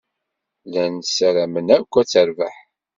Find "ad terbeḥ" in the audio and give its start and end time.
2.01-2.55